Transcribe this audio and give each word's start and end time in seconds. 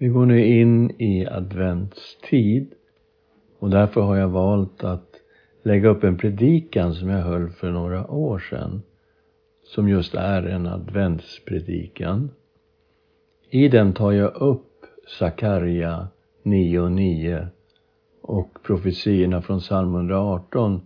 Vi 0.00 0.08
går 0.08 0.26
nu 0.26 0.44
in 0.46 0.90
i 0.90 1.26
adventstid 1.26 2.72
och 3.58 3.70
därför 3.70 4.00
har 4.00 4.16
jag 4.16 4.28
valt 4.28 4.84
att 4.84 5.10
lägga 5.62 5.88
upp 5.88 6.04
en 6.04 6.16
predikan 6.18 6.94
som 6.94 7.08
jag 7.08 7.22
höll 7.22 7.50
för 7.50 7.70
några 7.70 8.10
år 8.10 8.38
sedan 8.38 8.82
som 9.64 9.88
just 9.88 10.14
är 10.14 10.42
en 10.42 10.66
adventspredikan. 10.66 12.30
I 13.50 13.68
den 13.68 13.92
tar 13.92 14.12
jag 14.12 14.36
upp 14.36 14.72
Sakarja 15.18 16.08
9.9 16.44 17.46
och 18.22 18.58
profetiorna 18.62 19.42
från 19.42 19.60
psalm 19.60 19.94
118 19.94 20.80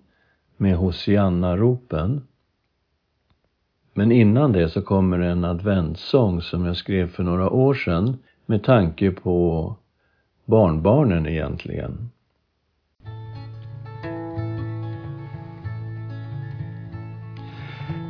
med 0.56 0.76
Hosianna-ropen. 0.76 2.26
Men 3.94 4.12
innan 4.12 4.52
det 4.52 4.68
så 4.68 4.82
kommer 4.82 5.18
en 5.18 5.44
adventssång 5.44 6.40
som 6.40 6.64
jag 6.64 6.76
skrev 6.76 7.08
för 7.08 7.22
några 7.22 7.50
år 7.50 7.74
sedan 7.74 8.16
med 8.53 8.62
tanke 8.64 9.11
på 9.11 9.77
barnbarnen 10.45 11.27
egentligen. 11.27 12.10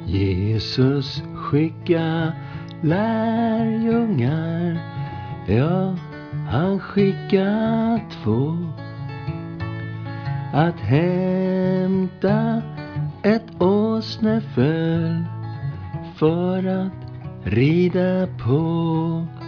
Jesus 0.07 1.23
skicka 1.35 2.33
lärjungar, 2.81 4.79
ja, 5.49 5.97
han 6.51 6.81
skicka 6.81 8.01
två 8.23 8.57
att 10.53 10.81
hämta 10.81 12.63
ett 13.23 13.63
åsneföl 13.63 15.25
för 16.17 16.67
att 16.67 16.93
rida 17.45 18.27
på. 18.27 19.42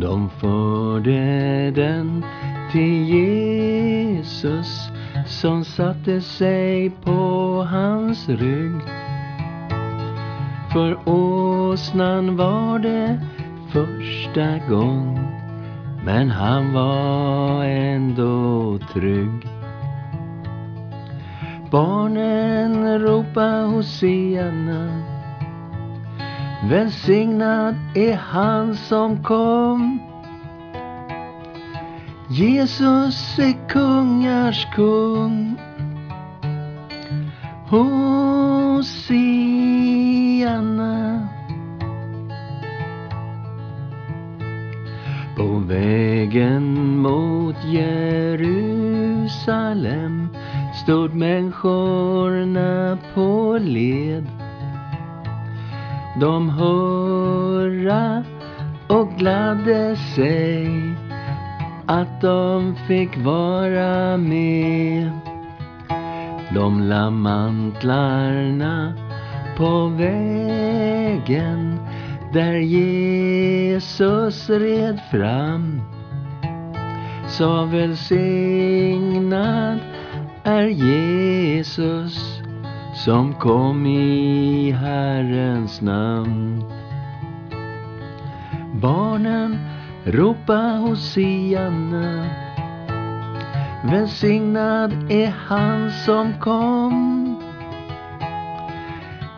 De 0.00 0.30
förde 0.30 1.70
den 1.70 2.24
till 2.72 3.02
Jesus 3.02 4.90
som 5.26 5.64
satte 5.64 6.20
sig 6.20 6.90
på 6.90 7.62
hans 7.70 8.28
rygg. 8.28 8.80
För 10.72 11.08
åsnan 11.08 12.36
var 12.36 12.78
det 12.78 13.20
första 13.72 14.58
gång 14.68 15.26
men 16.04 16.30
han 16.30 16.72
var 16.72 17.64
ändå 17.64 18.78
trygg. 18.92 19.48
Barnen 21.70 22.98
ropa 22.98 23.50
Hosianna 23.50 25.15
Välsignad 26.70 27.74
är 27.94 28.16
han 28.16 28.76
som 28.76 29.22
kom. 29.22 29.98
Jesus 32.30 33.38
är 33.38 33.68
kungars 33.68 34.66
kung. 34.74 35.56
Hosianna 37.68 38.35
de 56.20 56.50
hurra 56.50 58.24
och 58.88 59.12
gladde 59.18 59.96
sig 59.96 60.68
att 61.86 62.20
de 62.20 62.76
fick 62.88 63.18
vara 63.24 64.16
med. 64.16 65.10
De 66.54 66.82
la 66.82 67.10
mantlarna 67.10 68.92
på 69.56 69.86
vägen 69.86 71.78
där 72.32 72.54
Jesus 72.54 74.50
red 74.50 75.00
fram. 75.10 75.80
Sa 77.28 77.64
välsignad 77.64 78.98
är 80.44 80.62
Jesus 80.62 82.35
som 83.06 83.34
kom 83.34 83.86
i 83.86 84.70
Herrens 84.70 85.80
namn. 85.80 86.64
Barnen 88.82 89.58
ropa 90.04 90.56
Hosianna. 90.56 92.26
Välsignad 93.84 95.12
är 95.12 95.34
han 95.46 95.90
som 95.90 96.40
kom. 96.40 97.36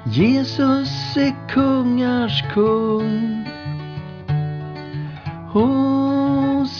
Jesus 0.05 1.17
är 1.17 1.49
kungars 1.49 2.45
kung. 2.55 3.45
Hosianna. 5.53 6.79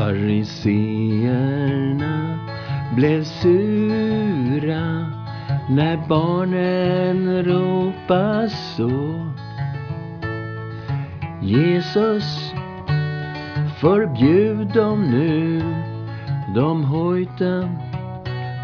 Fariseerna 0.00 1.28
blev 2.96 3.24
sura 3.24 5.06
när 5.68 6.08
barnen 6.08 7.44
ropa 7.44 8.48
så. 8.48 9.26
Jesus, 11.42 12.54
förbjud 13.80 14.66
dem 14.74 15.02
nu. 15.02 15.62
De 16.54 16.84
hojta 16.84 17.68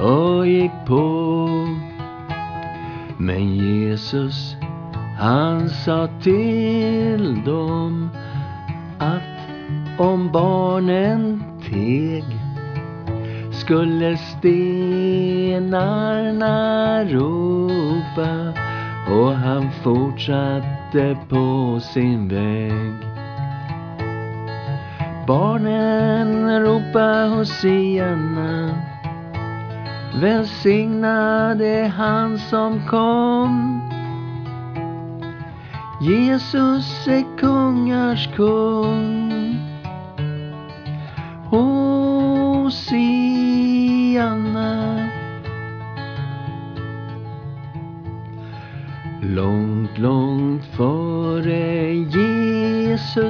och 0.02 0.46
gick 0.46 0.72
på. 0.86 1.48
Men 3.18 3.56
Jesus, 3.56 4.56
han 5.18 5.68
sa 5.68 6.08
till 6.22 7.42
dem 7.44 8.10
att 8.98 9.35
om 9.98 10.32
barnen 10.32 11.44
teg 11.62 12.24
skulle 13.52 14.16
stenarna 14.16 15.74
ropa 17.04 18.52
och 19.10 19.32
han 19.32 19.70
fortsatte 19.82 21.16
på 21.28 21.80
sin 21.80 22.28
väg. 22.28 22.94
Barnen 25.26 26.60
ropa 26.60 27.34
Hosianna 27.36 28.70
Välsignad 30.20 31.62
är 31.62 31.88
han 31.88 32.38
som 32.38 32.80
kom 32.88 33.80
Jesus 36.00 37.06
är 37.06 37.38
kungars 37.38 38.28
kung 38.36 39.25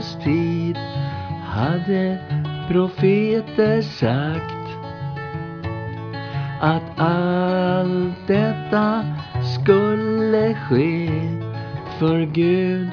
Jesus 0.07 0.25
tid 0.25 0.77
hade 1.45 2.19
profeter 2.69 3.83
sagt 3.83 4.67
att 6.61 6.83
allt 6.97 8.27
detta 8.27 9.05
skulle 9.43 10.55
ske 10.55 11.09
för 11.99 12.21
Gud. 12.21 12.89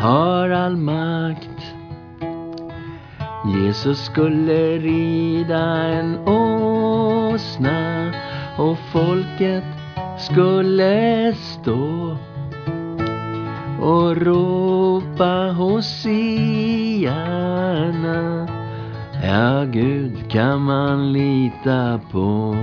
Har 0.00 0.50
all 0.50 0.76
makt. 0.76 1.74
Jesus 3.46 4.04
skulle 4.04 4.78
rida 4.78 5.64
en 5.84 6.18
åsna 6.28 8.12
och 8.58 8.78
folket 8.92 9.64
skulle 10.18 11.34
stå 11.34 12.16
och 13.80 14.16
ropa 14.16 15.54
Hosianna. 15.56 17.08
Ja, 19.22 19.64
Gud 19.64 20.30
kan 20.30 20.62
man 20.62 21.12
lita 21.12 22.00
på. 22.12 22.56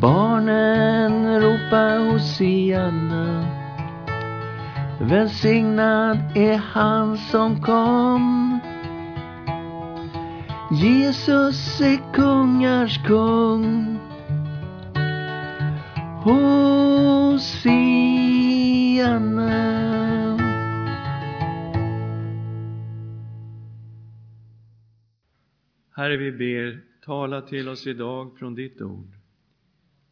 Barnen 0.00 1.40
ropa 1.40 1.98
Hosianna 1.98 3.44
Välsignad 5.00 6.18
är 6.34 6.56
han 6.72 7.18
som 7.18 7.62
kom. 7.62 8.58
Jesus 10.70 11.80
är 11.80 12.12
kungars 12.12 12.98
kung. 13.06 13.98
Hosianna. 16.22 18.17
Herre, 25.98 26.16
vi 26.16 26.32
ber, 26.32 26.80
tala 27.04 27.42
till 27.42 27.68
oss 27.68 27.86
idag 27.86 28.38
från 28.38 28.54
ditt 28.54 28.80
ord. 28.80 29.08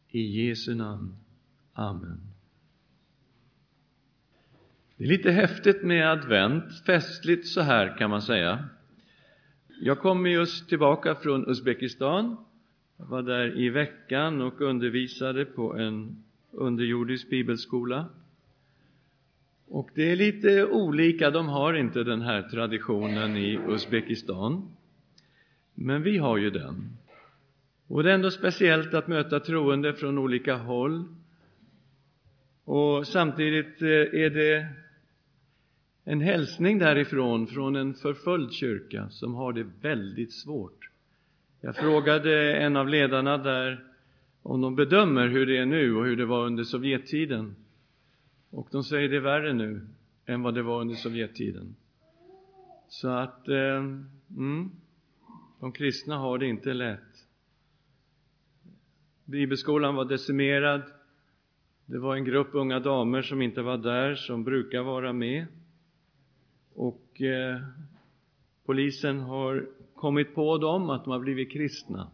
I 0.09 0.21
Jesu 0.21 0.75
namn. 0.75 1.15
Amen. 1.73 2.21
Det 4.97 5.03
är 5.03 5.07
lite 5.07 5.31
häftigt 5.31 5.83
med 5.83 6.11
advent, 6.11 6.85
festligt 6.85 7.47
så 7.47 7.61
här 7.61 7.97
kan 7.97 8.09
man 8.09 8.21
säga. 8.21 8.69
Jag 9.81 9.99
kommer 9.99 10.29
just 10.29 10.69
tillbaka 10.69 11.15
från 11.15 11.49
Uzbekistan. 11.49 12.37
Jag 12.97 13.05
var 13.05 13.21
där 13.21 13.59
i 13.59 13.69
veckan 13.69 14.41
och 14.41 14.61
undervisade 14.61 15.45
på 15.45 15.77
en 15.77 16.23
underjordisk 16.51 17.29
bibelskola. 17.29 18.09
Och 19.69 19.89
det 19.95 20.11
är 20.11 20.15
lite 20.15 20.65
olika, 20.65 21.31
de 21.31 21.47
har 21.47 21.73
inte 21.73 22.03
den 22.03 22.21
här 22.21 22.41
traditionen 22.41 23.37
i 23.37 23.59
Uzbekistan. 23.67 24.71
Men 25.73 26.03
vi 26.03 26.17
har 26.17 26.37
ju 26.37 26.49
den. 26.49 26.97
Och 27.87 28.03
det 28.03 28.09
är 28.09 28.15
ändå 28.15 28.31
speciellt 28.31 28.93
att 28.93 29.07
möta 29.07 29.39
troende 29.39 29.93
från 29.93 30.17
olika 30.17 30.55
håll. 30.55 31.05
Och 32.63 33.07
samtidigt 33.07 33.81
eh, 33.81 33.87
är 33.89 34.29
det 34.29 34.67
en 36.03 36.21
hälsning 36.21 36.79
därifrån, 36.79 37.47
från 37.47 37.75
en 37.75 37.93
förföljd 37.93 38.51
kyrka 38.51 39.09
som 39.09 39.35
har 39.35 39.53
det 39.53 39.65
väldigt 39.81 40.33
svårt. 40.33 40.89
Jag 41.61 41.75
frågade 41.75 42.55
en 42.55 42.75
av 42.75 42.87
ledarna 42.87 43.37
där 43.37 43.83
om 44.41 44.61
de 44.61 44.75
bedömer 44.75 45.27
hur 45.27 45.45
det 45.45 45.57
är 45.57 45.65
nu 45.65 45.95
och 45.95 46.05
hur 46.05 46.15
det 46.15 46.25
var 46.25 46.45
under 46.45 46.63
Sovjettiden. 46.63 47.55
Och 48.49 48.67
de 48.71 48.83
säger 48.83 49.09
det 49.09 49.15
är 49.15 49.21
värre 49.21 49.53
nu 49.53 49.87
än 50.25 50.41
vad 50.41 50.55
det 50.55 50.63
var 50.63 50.81
under 50.81 50.95
Sovjettiden. 50.95 51.75
Så 52.87 53.09
att, 53.09 53.47
eh, 53.47 53.83
mm, 54.37 54.71
de 55.59 55.71
kristna 55.71 56.17
har 56.17 56.37
det 56.37 56.47
inte 56.47 56.73
lätt. 56.73 57.27
Bibelskolan 59.25 59.95
var 59.95 60.05
decimerad. 60.05 60.81
Det 61.85 61.99
var 61.99 62.15
en 62.15 62.25
grupp 62.25 62.47
unga 62.51 62.79
damer 62.79 63.21
som 63.21 63.41
inte 63.41 63.61
var 63.61 63.77
där, 63.77 64.15
som 64.15 64.43
brukar 64.43 64.81
vara 64.81 65.13
med. 65.13 65.45
Och 66.73 67.21
eh, 67.21 67.61
polisen 68.65 69.19
har 69.19 69.67
kommit 69.95 70.35
på 70.35 70.57
dem 70.57 70.89
att 70.89 71.03
de 71.03 71.11
har 71.11 71.19
blivit 71.19 71.51
kristna. 71.51 72.11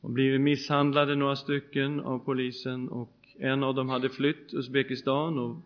Och 0.00 0.10
blivit 0.10 0.40
misshandlade 0.40 1.16
några 1.16 1.36
stycken 1.36 2.00
av 2.00 2.18
polisen 2.18 2.88
och 2.88 3.21
en 3.42 3.62
av 3.62 3.74
dem 3.74 3.88
hade 3.88 4.08
flytt 4.08 4.54
Uzbekistan 4.54 5.38
och 5.38 5.56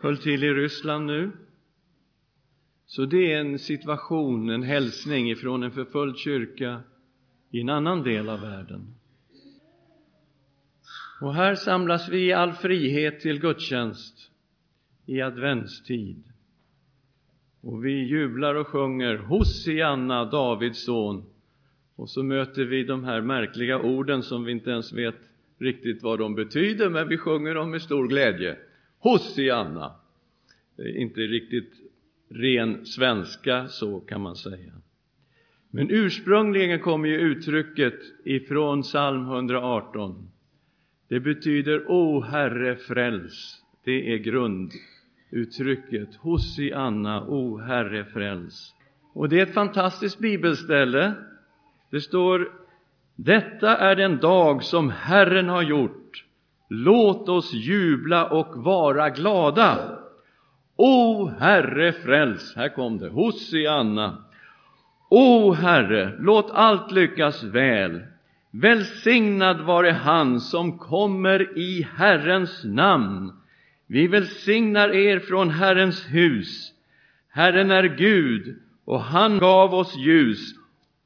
höll 0.00 0.18
till 0.18 0.44
i 0.44 0.54
Ryssland 0.54 1.06
nu. 1.06 1.30
Så 2.86 3.04
det 3.04 3.32
är 3.32 3.40
en 3.40 3.58
situation, 3.58 4.50
en 4.50 4.62
hälsning 4.62 5.30
ifrån 5.30 5.62
en 5.62 5.70
förföljd 5.70 6.16
kyrka 6.16 6.80
i 7.50 7.60
en 7.60 7.68
annan 7.68 8.02
del 8.02 8.28
av 8.28 8.40
världen. 8.40 8.94
Och 11.20 11.34
här 11.34 11.54
samlas 11.54 12.08
vi 12.08 12.26
i 12.26 12.32
all 12.32 12.52
frihet 12.52 13.20
till 13.20 13.40
gudstjänst 13.40 14.30
i 15.06 15.20
adventstid. 15.20 16.24
Och 17.60 17.84
vi 17.84 18.08
jublar 18.08 18.54
och 18.54 18.66
sjunger 18.66 19.16
Hosianna, 19.16 20.24
Davids 20.24 20.84
son. 20.84 21.24
Och 21.96 22.10
så 22.10 22.22
möter 22.22 22.64
vi 22.64 22.84
de 22.84 23.04
här 23.04 23.20
märkliga 23.20 23.78
orden 23.78 24.22
som 24.22 24.44
vi 24.44 24.52
inte 24.52 24.70
ens 24.70 24.92
vet 24.92 25.31
riktigt 25.62 26.02
vad 26.02 26.18
de 26.18 26.34
betyder, 26.34 26.90
men 26.90 27.08
vi 27.08 27.18
sjunger 27.18 27.54
dem 27.54 27.70
med 27.70 27.82
stor 27.82 28.08
glädje. 28.08 28.56
Hosianna. 28.98 29.94
Det 30.76 30.82
är 30.82 30.96
inte 30.96 31.20
riktigt 31.20 31.72
ren 32.28 32.86
svenska, 32.86 33.68
så 33.68 34.00
kan 34.00 34.20
man 34.20 34.36
säga. 34.36 34.72
Men 35.70 35.90
ursprungligen 35.90 36.80
kommer 36.80 37.08
ju 37.08 37.16
uttrycket 37.16 37.94
ifrån 38.24 38.82
psalm 38.82 39.24
118. 39.24 40.28
Det 41.08 41.20
betyder 41.20 41.84
O 41.90 42.20
Herre, 42.20 42.76
fräls. 42.76 43.62
Det 43.84 44.12
är 44.12 44.18
grunduttrycket. 44.18 46.14
Hosianna, 46.16 47.26
O 47.28 47.58
Herre, 47.58 48.04
fräls. 48.04 48.74
Och 49.12 49.28
det 49.28 49.38
är 49.38 49.42
ett 49.42 49.54
fantastiskt 49.54 50.18
bibelställe. 50.18 51.14
Det 51.90 52.00
står 52.00 52.61
detta 53.16 53.76
är 53.76 53.96
den 53.96 54.18
dag 54.18 54.62
som 54.62 54.90
Herren 54.90 55.48
har 55.48 55.62
gjort. 55.62 56.24
Låt 56.68 57.28
oss 57.28 57.52
jubla 57.52 58.26
och 58.26 58.64
vara 58.64 59.10
glada. 59.10 59.98
O 60.76 61.28
Herre, 61.40 61.92
fräls! 61.92 62.56
Här 62.56 62.68
kom 62.68 62.98
det. 62.98 63.08
Hosianna. 63.08 64.24
O 65.08 65.52
Herre, 65.52 66.16
låt 66.18 66.50
allt 66.50 66.92
lyckas 66.92 67.42
väl. 67.42 68.00
Välsignad 68.50 69.60
vare 69.60 69.90
han 69.90 70.40
som 70.40 70.78
kommer 70.78 71.58
i 71.58 71.88
Herrens 71.96 72.64
namn. 72.64 73.32
Vi 73.86 74.06
välsignar 74.06 74.88
er 74.88 75.18
från 75.18 75.50
Herrens 75.50 76.06
hus. 76.08 76.72
Herren 77.28 77.70
är 77.70 77.84
Gud, 77.84 78.56
och 78.84 79.00
han 79.00 79.38
gav 79.38 79.74
oss 79.74 79.96
ljus. 79.96 80.54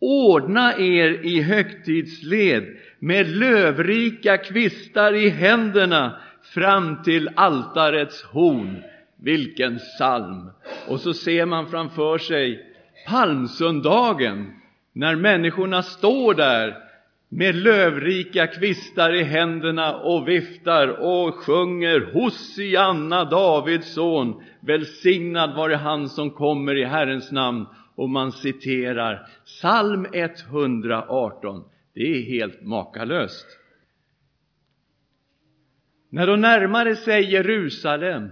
Ordna 0.00 0.72
er 0.72 1.24
i 1.26 1.42
högtidsled 1.42 2.64
med 2.98 3.28
lövrika 3.28 4.38
kvistar 4.38 5.12
i 5.12 5.28
händerna 5.28 6.16
fram 6.54 7.02
till 7.02 7.30
altarets 7.36 8.22
horn. 8.22 8.82
Vilken 9.22 9.78
psalm! 9.78 10.50
Och 10.88 11.00
så 11.00 11.14
ser 11.14 11.46
man 11.46 11.70
framför 11.70 12.18
sig 12.18 12.60
palmsöndagen, 13.08 14.52
när 14.92 15.16
människorna 15.16 15.82
står 15.82 16.34
där 16.34 16.76
med 17.28 17.54
lövrika 17.54 18.46
kvistar 18.46 19.14
i 19.14 19.22
händerna 19.22 19.96
och 19.96 20.28
viftar 20.28 20.88
och 20.88 21.34
sjunger 21.34 22.12
Hosianna, 22.12 23.24
Davids 23.24 23.94
son, 23.94 24.42
välsignad 24.60 25.56
vare 25.56 25.74
han 25.74 26.08
som 26.08 26.30
kommer 26.30 26.76
i 26.76 26.84
Herrens 26.84 27.32
namn. 27.32 27.66
Och 27.96 28.10
man 28.10 28.32
citerar 28.32 29.28
psalm 29.44 30.06
118. 30.12 31.64
Det 31.94 32.00
är 32.00 32.22
helt 32.22 32.62
makalöst. 32.62 33.46
När 36.08 36.26
de 36.26 36.40
närmade 36.40 36.96
sig 36.96 37.32
Jerusalem 37.32 38.30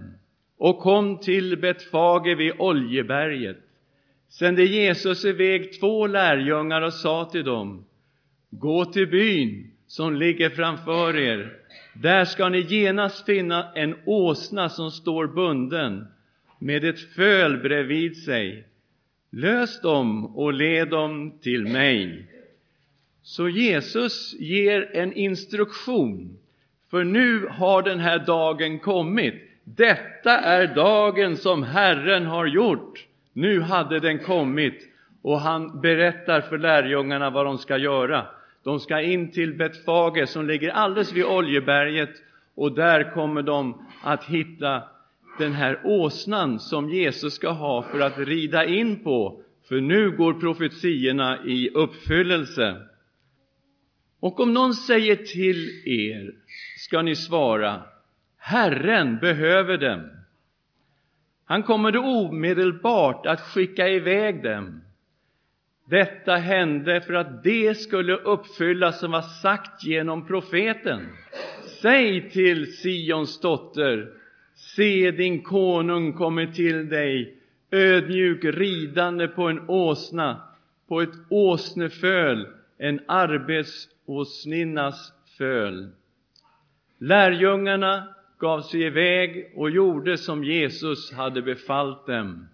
och 0.57 0.79
kom 0.79 1.19
till 1.19 1.57
Betfage 1.57 2.37
vid 2.37 2.53
Oljeberget 2.57 3.57
sände 4.29 4.63
Jesus 4.63 5.25
iväg 5.25 5.79
två 5.79 6.07
lärjungar 6.07 6.81
och 6.81 6.93
sa 6.93 7.25
till 7.25 7.43
dem 7.43 7.85
Gå 8.49 8.85
till 8.85 9.07
byn 9.07 9.71
som 9.87 10.15
ligger 10.15 10.49
framför 10.49 11.17
er. 11.17 11.57
Där 11.93 12.25
ska 12.25 12.49
ni 12.49 12.59
genast 12.59 13.25
finna 13.25 13.73
en 13.73 13.95
åsna 14.05 14.69
som 14.69 14.91
står 14.91 15.27
bunden 15.27 16.07
med 16.59 16.83
ett 16.83 16.99
föl 16.99 17.57
bredvid 17.57 18.23
sig. 18.23 18.67
Lös 19.37 19.81
dem 19.81 20.25
och 20.35 20.53
led 20.53 20.89
dem 20.89 21.39
till 21.41 21.67
mig. 21.67 22.25
Så 23.23 23.49
Jesus 23.49 24.35
ger 24.39 24.89
en 24.93 25.13
instruktion, 25.13 26.37
för 26.91 27.03
nu 27.03 27.47
har 27.47 27.81
den 27.81 27.99
här 27.99 28.19
dagen 28.19 28.79
kommit. 28.79 29.33
Detta 29.63 30.37
är 30.39 30.75
dagen 30.75 31.37
som 31.37 31.63
Herren 31.63 32.25
har 32.25 32.45
gjort. 32.45 33.05
Nu 33.33 33.61
hade 33.61 33.99
den 33.99 34.19
kommit 34.19 34.89
och 35.21 35.39
han 35.39 35.81
berättar 35.81 36.41
för 36.41 36.57
lärjungarna 36.57 37.29
vad 37.29 37.45
de 37.45 37.57
ska 37.57 37.77
göra. 37.77 38.25
De 38.63 38.79
ska 38.79 39.01
in 39.01 39.31
till 39.31 39.53
Betfage 39.53 40.29
som 40.29 40.47
ligger 40.47 40.69
alldeles 40.69 41.13
vid 41.13 41.25
Oljeberget 41.25 42.11
och 42.55 42.71
där 42.71 43.13
kommer 43.13 43.41
de 43.41 43.85
att 44.01 44.23
hitta 44.23 44.83
den 45.37 45.53
här 45.53 45.81
åsnan 45.83 46.59
som 46.59 46.89
Jesus 46.89 47.33
ska 47.33 47.49
ha 47.49 47.81
för 47.81 47.99
att 47.99 48.17
rida 48.17 48.65
in 48.65 49.03
på, 49.03 49.41
för 49.69 49.81
nu 49.81 50.11
går 50.11 50.33
profetiorna 50.33 51.45
i 51.45 51.69
uppfyllelse. 51.69 52.81
Och 54.19 54.39
om 54.39 54.53
någon 54.53 54.73
säger 54.73 55.15
till 55.15 55.69
er 55.85 56.31
ska 56.77 57.01
ni 57.01 57.15
svara 57.15 57.83
Herren 58.37 59.19
behöver 59.19 59.77
dem. 59.77 60.09
Han 61.45 61.63
kommer 61.63 61.91
då 61.91 61.99
omedelbart 61.99 63.25
att 63.25 63.41
skicka 63.41 63.87
iväg 63.87 64.43
dem. 64.43 64.81
Detta 65.89 66.35
hände 66.35 67.01
för 67.01 67.13
att 67.13 67.43
det 67.43 67.75
skulle 67.77 68.15
uppfyllas 68.15 68.99
som 68.99 69.11
var 69.11 69.21
sagt 69.21 69.85
genom 69.85 70.27
profeten. 70.27 71.07
Säg 71.81 72.29
till 72.29 72.77
Sions 72.77 73.41
dotter, 73.41 74.11
se 74.75 75.11
din 75.11 75.43
konung 75.43 76.13
kommer 76.13 76.45
till 76.45 76.89
dig, 76.89 77.37
ödmjuk 77.71 78.43
ridande 78.43 79.27
på 79.27 79.43
en 79.43 79.69
åsna, 79.69 80.41
på 80.87 81.01
ett 81.01 81.15
åsneföl, 81.29 82.47
en 82.77 82.99
arbetsåsninnas 83.07 85.13
föl. 85.37 85.89
Lärjungarna 86.99 88.07
gav 88.39 88.61
sig 88.61 88.81
iväg 88.81 89.53
och 89.55 89.69
gjorde 89.69 90.17
som 90.17 90.43
Jesus 90.43 91.13
hade 91.13 91.41
befallt 91.41 92.07
dem. 92.07 92.47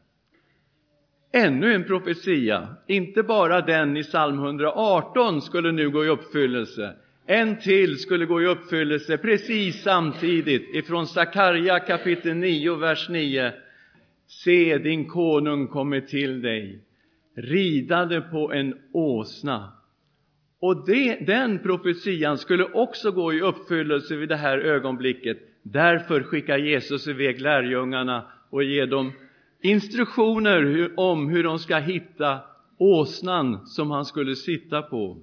Ännu 1.33 1.73
en 1.73 1.83
profetia, 1.83 2.67
inte 2.87 3.23
bara 3.23 3.61
den 3.61 3.97
i 3.97 4.03
psalm 4.03 4.39
118 4.39 5.41
skulle 5.41 5.71
nu 5.71 5.89
gå 5.89 6.05
i 6.05 6.09
uppfyllelse. 6.09 6.95
En 7.31 7.57
till 7.57 7.97
skulle 7.97 8.25
gå 8.25 8.41
i 8.41 8.47
uppfyllelse 8.47 9.17
precis 9.17 9.83
samtidigt 9.83 10.75
ifrån 10.75 11.07
Sakarja 11.07 11.79
kapitel 11.79 12.35
9, 12.35 12.75
vers 12.75 13.09
9. 13.09 13.51
Se, 14.27 14.77
din 14.77 15.07
konung 15.07 15.67
kommer 15.67 16.01
till 16.01 16.41
dig, 16.41 16.79
ridande 17.35 18.21
på 18.21 18.53
en 18.53 18.75
åsna. 18.93 19.71
Och 20.59 20.85
det, 20.85 21.25
den 21.27 21.59
profetian 21.59 22.37
skulle 22.37 22.63
också 22.63 23.11
gå 23.11 23.33
i 23.33 23.41
uppfyllelse 23.41 24.15
vid 24.15 24.29
det 24.29 24.35
här 24.35 24.57
ögonblicket. 24.57 25.37
Därför 25.63 26.23
skickar 26.23 26.57
Jesus 26.57 27.07
iväg 27.07 27.41
lärjungarna 27.41 28.25
och 28.49 28.63
ger 28.63 28.87
dem 28.87 29.11
instruktioner 29.61 30.91
om 30.97 31.29
hur 31.29 31.43
de 31.43 31.59
ska 31.59 31.77
hitta 31.77 32.39
åsnan 32.77 33.65
som 33.65 33.91
han 33.91 34.05
skulle 34.05 34.35
sitta 34.35 34.81
på. 34.81 35.17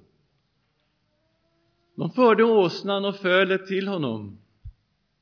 De 1.99 2.09
förde 2.09 2.43
åsnan 2.43 3.05
och 3.05 3.15
fölet 3.15 3.67
till 3.67 3.87
honom 3.87 4.37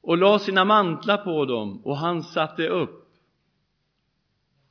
och 0.01 0.17
la 0.17 0.39
sina 0.39 0.65
mantlar 0.65 1.17
på 1.17 1.46
dem 1.46 1.81
och 1.84 1.98
han 1.98 2.24
satte 2.24 2.67
upp. 2.67 3.07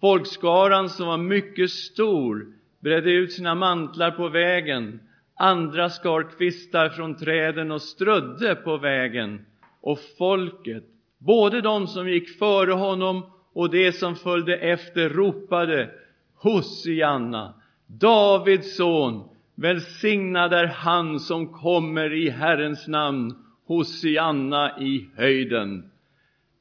Folkskaran 0.01 0.89
som 0.89 1.07
var 1.07 1.17
mycket 1.17 1.71
stor 1.71 2.47
bredde 2.81 3.13
ut 3.13 3.33
sina 3.33 3.55
mantlar 3.55 4.11
på 4.11 4.29
vägen. 4.29 5.01
Andra 5.35 5.91
skar 5.91 6.31
kvistar 6.37 6.89
från 6.89 7.17
träden 7.17 7.71
och 7.71 7.83
strödde 7.83 8.55
på 8.55 8.77
vägen. 8.77 9.47
Och 9.81 9.99
folket, 10.19 10.85
både 11.19 11.61
de 11.61 11.87
som 11.87 12.09
gick 12.09 12.39
före 12.39 12.73
honom 12.73 13.31
och 13.53 13.71
de 13.71 13.93
som 13.93 14.17
följde 14.17 14.57
efter, 14.57 15.09
ropade 15.09 15.91
Hosianna, 16.35 17.55
Davids 17.87 18.77
son, 18.77 19.29
välsignad 19.57 20.53
är 20.53 20.67
han 20.67 21.21
som 21.21 21.53
kommer 21.53 22.13
i 22.13 22.31
Herrens 22.31 22.89
namn, 22.89 23.35
Hosianna 23.67 24.81
i 24.81 25.09
höjden. 25.17 25.91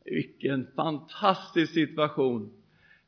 Vilken 0.05 0.67
fantastisk 0.75 1.73
situation! 1.73 2.51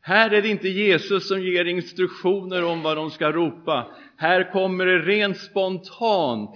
Här 0.01 0.29
är 0.29 0.41
det 0.41 0.48
inte 0.48 0.70
Jesus 0.70 1.27
som 1.27 1.41
ger 1.41 1.65
instruktioner 1.65 2.63
om 2.65 2.82
vad 2.82 2.98
de 2.98 3.10
ska 3.12 3.32
ropa. 3.32 3.88
Här 4.17 4.51
kommer 4.51 4.86
det 4.86 5.00
rent 5.00 5.38
spontant. 5.38 6.50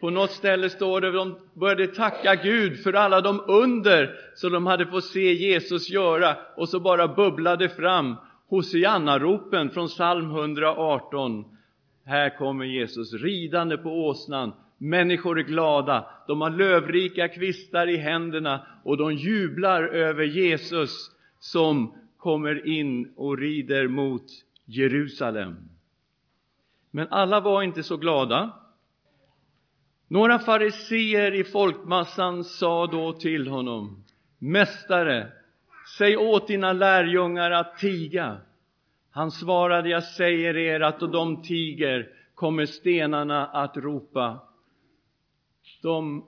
På 0.00 0.10
något 0.10 0.30
ställe 0.30 0.70
står 0.70 1.00
det 1.00 1.08
att 1.08 1.14
de 1.14 1.38
började 1.54 1.86
tacka 1.86 2.34
Gud 2.34 2.82
för 2.82 2.92
alla 2.92 3.20
de 3.20 3.40
under 3.46 4.14
som 4.34 4.52
de 4.52 4.66
hade 4.66 4.86
fått 4.86 5.04
se 5.04 5.32
Jesus 5.32 5.90
göra 5.90 6.36
och 6.56 6.68
så 6.68 6.80
bara 6.80 7.08
bubblade 7.08 7.68
fram 7.68 8.16
Hosianna-ropen 8.48 9.70
från 9.70 9.88
psalm 9.88 10.30
118. 10.30 11.53
Här 12.04 12.38
kommer 12.38 12.64
Jesus 12.64 13.12
ridande 13.12 13.76
på 13.76 14.06
åsnan. 14.06 14.52
Människor 14.78 15.38
är 15.38 15.42
glada, 15.42 16.10
de 16.26 16.40
har 16.40 16.50
lövrika 16.50 17.28
kvistar 17.28 17.86
i 17.86 17.96
händerna 17.96 18.66
och 18.84 18.96
de 18.96 19.14
jublar 19.14 19.82
över 19.82 20.24
Jesus 20.24 21.10
som 21.38 21.94
kommer 22.16 22.66
in 22.66 23.12
och 23.16 23.38
rider 23.38 23.88
mot 23.88 24.24
Jerusalem. 24.64 25.56
Men 26.90 27.08
alla 27.10 27.40
var 27.40 27.62
inte 27.62 27.82
så 27.82 27.96
glada. 27.96 28.52
Några 30.08 30.38
fariseer 30.38 31.34
i 31.34 31.44
folkmassan 31.44 32.44
sa 32.44 32.86
då 32.86 33.12
till 33.12 33.48
honom 33.48 34.04
Mästare, 34.38 35.32
säg 35.98 36.16
åt 36.16 36.48
dina 36.48 36.72
lärjungar 36.72 37.50
att 37.50 37.78
tiga. 37.78 38.36
Han 39.14 39.30
svarade, 39.30 39.88
jag 39.88 40.04
säger 40.04 40.56
er 40.56 40.80
att 40.80 41.00
då 41.00 41.06
de 41.06 41.42
tiger 41.42 42.08
kommer 42.34 42.66
stenarna 42.66 43.46
att 43.46 43.76
ropa. 43.76 44.38
De 45.82 46.24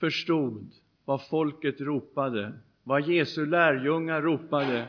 förstod 0.00 0.72
vad 1.04 1.28
folket 1.28 1.80
ropade, 1.80 2.52
vad 2.82 3.08
Jesu 3.08 3.46
lärjungar 3.46 4.22
ropade. 4.22 4.86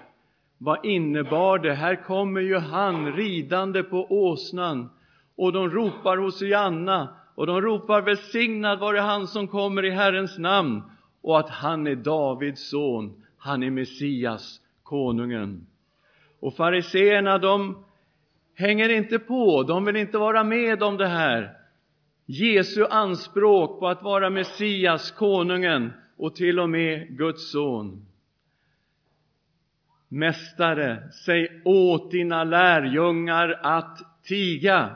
Vad 0.58 0.86
innebar 0.86 1.60
det? 1.60 1.74
Här 1.74 1.96
kommer 1.96 2.42
ju 2.42 2.58
han 2.58 3.14
ridande 3.14 3.84
på 3.84 4.08
åsnan 4.10 4.90
och 5.36 5.54
de 5.54 5.70
ropar 5.70 6.18
Hosianna 6.18 7.16
och 7.36 7.48
de 7.48 7.62
ropar 7.62 8.02
välsignad 8.02 8.80
vare 8.80 9.00
han 9.00 9.28
som 9.28 9.48
kommer 9.48 9.86
i 9.86 9.90
Herrens 9.90 10.38
namn 10.38 10.82
och 11.22 11.40
att 11.40 11.50
han 11.50 11.88
är 11.88 11.96
Davids 11.96 12.70
son, 12.70 13.24
han 13.38 13.64
är 13.64 13.70
Messias, 13.70 14.62
konungen. 14.84 15.68
Och 16.40 16.56
fariseerna 16.56 17.38
de 17.38 17.86
hänger 18.56 18.90
inte 18.90 19.20
på, 19.20 19.64
de 19.64 19.86
vill 19.86 19.96
inte 19.96 20.18
vara 20.18 20.44
med 20.44 20.84
om 20.84 20.98
det 20.98 21.08
här. 21.08 21.54
Jesu 22.26 22.86
anspråk 22.90 23.80
på 23.80 23.88
att 23.88 24.04
vara 24.04 24.30
Messias, 24.30 25.12
konungen 25.12 25.94
och 26.18 26.36
till 26.36 26.60
och 26.60 26.70
med 26.70 27.18
Guds 27.18 27.52
son. 27.52 28.06
Mästare, 30.08 31.04
säg 31.26 31.62
åt 31.66 32.12
dina 32.12 32.44
lärjungar 32.44 33.60
att 33.64 34.24
tiga. 34.24 34.96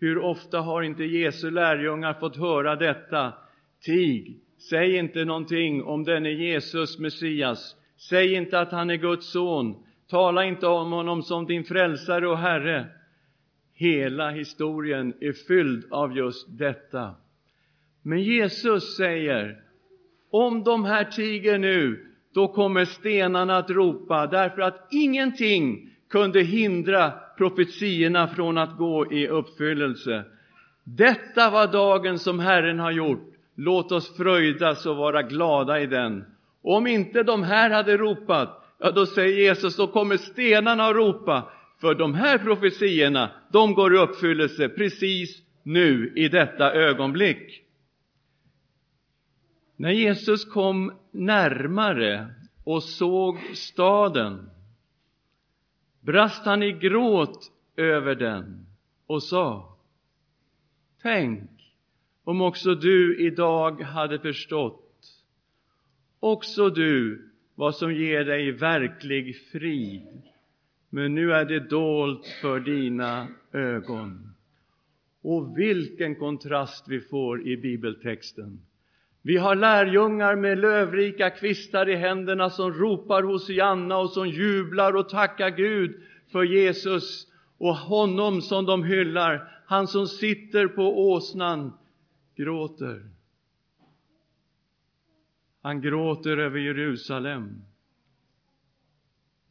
Hur 0.00 0.18
ofta 0.18 0.60
har 0.60 0.82
inte 0.82 1.04
Jesu 1.04 1.50
lärjungar 1.50 2.14
fått 2.14 2.36
höra 2.36 2.76
detta? 2.76 3.32
Tig, 3.80 4.40
säg 4.70 4.96
inte 4.96 5.24
någonting 5.24 5.82
om 5.82 6.04
denne 6.04 6.30
Jesus, 6.30 6.98
Messias. 6.98 7.76
Säg 8.08 8.34
inte 8.34 8.60
att 8.60 8.72
han 8.72 8.90
är 8.90 8.96
Guds 8.96 9.32
son. 9.32 9.85
Tala 10.10 10.44
inte 10.44 10.66
om 10.66 10.92
honom 10.92 11.22
som 11.22 11.46
din 11.46 11.64
frälsare 11.64 12.28
och 12.28 12.38
Herre. 12.38 12.86
Hela 13.74 14.30
historien 14.30 15.14
är 15.20 15.32
fylld 15.32 15.92
av 15.92 16.16
just 16.16 16.58
detta. 16.58 17.14
Men 18.02 18.22
Jesus 18.22 18.96
säger, 18.96 19.60
om 20.30 20.64
de 20.64 20.84
här 20.84 21.04
tiger 21.04 21.58
nu, 21.58 22.06
då 22.34 22.48
kommer 22.48 22.84
stenarna 22.84 23.56
att 23.56 23.70
ropa, 23.70 24.26
därför 24.26 24.62
att 24.62 24.88
ingenting 24.90 25.90
kunde 26.10 26.42
hindra 26.42 27.12
profetierna 27.38 28.28
från 28.28 28.58
att 28.58 28.76
gå 28.76 29.12
i 29.12 29.28
uppfyllelse. 29.28 30.24
Detta 30.84 31.50
var 31.50 31.72
dagen 31.72 32.18
som 32.18 32.38
Herren 32.38 32.78
har 32.78 32.90
gjort. 32.90 33.32
Låt 33.54 33.92
oss 33.92 34.16
fröjdas 34.16 34.86
och 34.86 34.96
vara 34.96 35.22
glada 35.22 35.80
i 35.80 35.86
den. 35.86 36.24
Om 36.62 36.86
inte 36.86 37.22
de 37.22 37.42
här 37.42 37.70
hade 37.70 37.96
ropat, 37.96 38.65
ja, 38.78 38.90
då 38.90 39.06
säger 39.06 39.38
Jesus, 39.38 39.76
då 39.76 39.86
kommer 39.86 40.16
stenarna 40.16 40.84
att 40.84 40.96
ropa. 40.96 41.52
För 41.80 41.94
de 41.94 42.14
här 42.14 42.38
profetierna, 42.38 43.30
de 43.52 43.74
går 43.74 43.94
i 43.94 43.98
uppfyllelse 43.98 44.68
precis 44.68 45.42
nu 45.62 46.12
i 46.16 46.28
detta 46.28 46.72
ögonblick. 46.72 47.62
När 49.76 49.90
Jesus 49.90 50.44
kom 50.44 50.92
närmare 51.10 52.34
och 52.64 52.82
såg 52.82 53.38
staden 53.54 54.50
brast 56.00 56.44
han 56.44 56.62
i 56.62 56.72
gråt 56.72 57.52
över 57.76 58.14
den 58.14 58.66
och 59.06 59.22
sa 59.22 59.76
Tänk 61.02 61.50
om 62.24 62.40
också 62.40 62.74
du 62.74 63.26
idag 63.26 63.82
hade 63.82 64.18
förstått, 64.18 65.06
också 66.20 66.70
du, 66.70 67.28
vad 67.56 67.74
som 67.74 67.94
ger 67.94 68.24
dig 68.24 68.52
verklig 68.52 69.36
frid. 69.52 70.22
Men 70.90 71.14
nu 71.14 71.32
är 71.32 71.44
det 71.44 71.60
dolt 71.60 72.26
för 72.40 72.60
dina 72.60 73.28
ögon. 73.52 74.34
Och 75.22 75.58
vilken 75.58 76.14
kontrast 76.14 76.88
vi 76.88 77.00
får 77.00 77.48
i 77.48 77.56
bibeltexten. 77.56 78.60
Vi 79.22 79.36
har 79.36 79.54
lärjungar 79.54 80.36
med 80.36 80.58
lövrika 80.58 81.30
kvistar 81.30 81.88
i 81.88 81.96
händerna 81.96 82.50
som 82.50 82.72
ropar 82.72 83.22
Hosianna 83.22 83.98
och 83.98 84.10
som 84.10 84.28
jublar 84.28 84.96
och 84.96 85.08
tackar 85.08 85.50
Gud 85.50 85.94
för 86.32 86.42
Jesus 86.42 87.26
och 87.58 87.76
honom 87.76 88.42
som 88.42 88.66
de 88.66 88.84
hyllar. 88.84 89.48
Han 89.66 89.86
som 89.86 90.06
sitter 90.06 90.68
på 90.68 91.10
åsnan 91.10 91.72
gråter. 92.36 93.15
Han 95.66 95.80
gråter 95.80 96.36
över 96.36 96.58
Jerusalem 96.58 97.62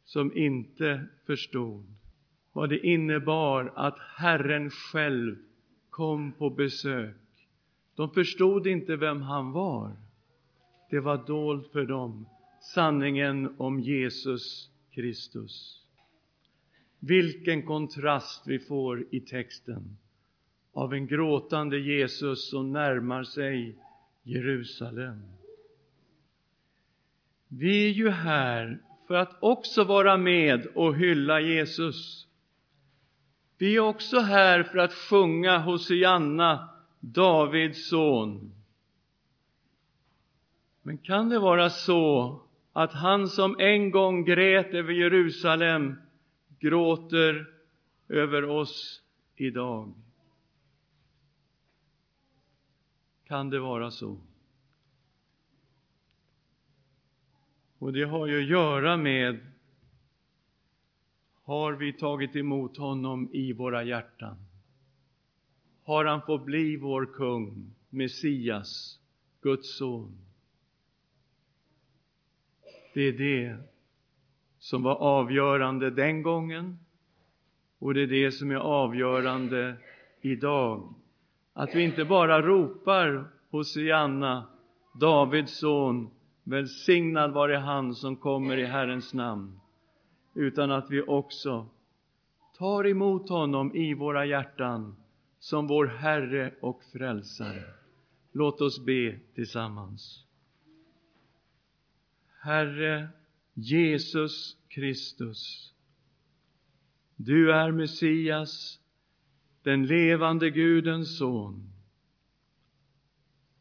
som 0.04 0.36
inte 0.36 1.06
förstod 1.26 1.84
vad 2.52 2.68
det 2.68 2.86
innebar 2.86 3.72
att 3.76 3.98
Herren 3.98 4.70
själv 4.70 5.36
kom 5.90 6.32
på 6.32 6.50
besök 6.50 7.16
de 7.96 8.10
förstod 8.10 8.66
inte 8.66 8.96
vem 8.96 9.22
han 9.22 9.52
var. 9.52 9.96
Det 10.90 11.00
var 11.00 11.26
dolt 11.26 11.72
för 11.72 11.86
dem, 11.86 12.26
sanningen 12.60 13.54
om 13.58 13.80
Jesus 13.80 14.70
Kristus. 14.90 15.84
Vilken 16.98 17.62
kontrast 17.62 18.46
vi 18.46 18.58
får 18.58 19.06
i 19.10 19.20
texten 19.20 19.96
av 20.72 20.94
en 20.94 21.06
gråtande 21.06 21.78
Jesus 21.78 22.50
som 22.50 22.72
närmar 22.72 23.24
sig 23.24 23.78
Jerusalem. 24.22 25.35
Vi 27.58 27.88
är 27.88 27.92
ju 27.92 28.10
här 28.10 28.78
för 29.06 29.14
att 29.14 29.36
också 29.40 29.84
vara 29.84 30.16
med 30.16 30.66
och 30.66 30.96
hylla 30.96 31.40
Jesus. 31.40 32.26
Vi 33.58 33.76
är 33.76 33.80
också 33.80 34.18
här 34.18 34.62
för 34.62 34.78
att 34.78 34.92
sjunga 34.92 35.58
Hosianna, 35.58 36.68
Davids 37.00 37.88
son. 37.88 38.52
Men 40.82 40.98
kan 40.98 41.28
det 41.28 41.38
vara 41.38 41.70
så 41.70 42.40
att 42.72 42.92
han 42.92 43.28
som 43.28 43.56
en 43.58 43.90
gång 43.90 44.24
grät 44.24 44.74
över 44.74 44.92
Jerusalem 44.92 45.96
gråter 46.58 47.46
över 48.08 48.44
oss 48.44 49.02
idag? 49.36 49.94
Kan 53.24 53.50
det 53.50 53.60
vara 53.60 53.90
så? 53.90 54.18
Och 57.78 57.92
det 57.92 58.02
har 58.02 58.26
ju 58.26 58.42
att 58.42 58.48
göra 58.48 58.96
med 58.96 59.40
har 61.44 61.72
vi 61.72 61.92
tagit 61.92 62.36
emot 62.36 62.76
honom 62.76 63.28
i 63.32 63.52
våra 63.52 63.84
hjärtan? 63.84 64.36
Har 65.84 66.04
han 66.04 66.22
fått 66.22 66.44
bli 66.44 66.76
vår 66.76 67.06
kung, 67.06 67.74
Messias, 67.90 69.00
Guds 69.40 69.78
son? 69.78 70.18
Det 72.94 73.00
är 73.00 73.12
det 73.12 73.56
som 74.58 74.82
var 74.82 74.94
avgörande 74.94 75.90
den 75.90 76.22
gången 76.22 76.78
och 77.78 77.94
det 77.94 78.02
är 78.02 78.06
det 78.06 78.32
som 78.32 78.50
är 78.50 78.56
avgörande 78.56 79.76
idag. 80.20 80.94
Att 81.52 81.74
vi 81.74 81.82
inte 81.82 82.04
bara 82.04 82.42
ropar 82.42 83.24
Hosianna, 83.50 84.46
Davids 85.00 85.58
son, 85.58 86.10
välsignad 86.46 87.32
vare 87.32 87.56
han 87.56 87.94
som 87.94 88.16
kommer 88.16 88.56
i 88.56 88.64
Herrens 88.64 89.14
namn, 89.14 89.60
utan 90.34 90.70
att 90.70 90.90
vi 90.90 91.02
också 91.02 91.66
tar 92.58 92.86
emot 92.86 93.28
honom 93.28 93.76
i 93.76 93.94
våra 93.94 94.26
hjärtan 94.26 94.96
som 95.38 95.66
vår 95.66 95.86
Herre 95.86 96.54
och 96.60 96.82
Frälsare. 96.92 97.64
Låt 98.32 98.60
oss 98.60 98.84
be 98.84 99.18
tillsammans. 99.34 100.24
Herre 102.40 103.08
Jesus 103.54 104.56
Kristus, 104.68 105.72
du 107.16 107.52
är 107.52 107.70
Messias, 107.70 108.80
den 109.62 109.86
levande 109.86 110.50
Gudens 110.50 111.18
son. 111.18 111.75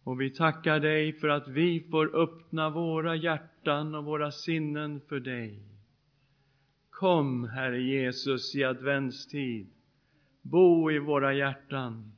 Och 0.05 0.21
vi 0.21 0.29
tackar 0.29 0.79
dig 0.79 1.13
för 1.13 1.27
att 1.27 1.47
vi 1.47 1.87
får 1.91 2.15
öppna 2.15 2.69
våra 2.69 3.15
hjärtan 3.15 3.95
och 3.95 4.05
våra 4.05 4.31
sinnen 4.31 5.01
för 5.09 5.19
dig. 5.19 5.59
Kom, 6.89 7.49
Herre 7.49 7.81
Jesus, 7.81 8.55
i 8.55 8.63
adventstid. 8.63 9.67
Bo 10.41 10.91
i 10.91 10.99
våra 10.99 11.33
hjärtan 11.33 12.11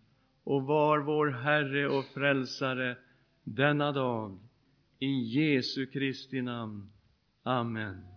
och 0.44 0.63
var 0.63 1.00
vår 1.00 1.27
Herre 1.27 1.88
och 1.88 2.06
Frälsare 2.06 2.98
denna 3.44 3.91
dag. 3.91 4.39
I 5.00 5.12
Jesu 5.12 5.86
Kristi 5.86 6.41
namn. 6.41 6.89
Amen. 7.44 8.17